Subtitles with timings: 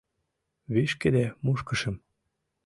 [0.73, 1.95] Вишкыде мушкышым